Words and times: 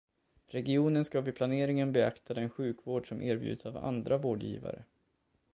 Regionen 0.47 1.05
ska 1.05 1.21
vid 1.21 1.35
planeringen 1.35 1.91
beakta 1.91 2.33
den 2.33 2.49
sjukvård 2.49 3.07
som 3.07 3.21
erbjuds 3.21 3.65
av 3.65 3.77
andra 3.77 4.17
vårdgivare. 4.17 4.83